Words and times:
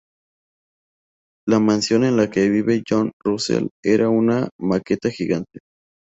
La 1.47 1.59
mansión 1.59 2.03
en 2.05 2.17
la 2.17 2.27
que 2.27 2.49
vive 2.49 2.81
John 2.89 3.11
Russell 3.23 3.67
era 3.83 4.09
una 4.09 4.49
maqueta 4.59 5.11
gigante. 5.11 5.59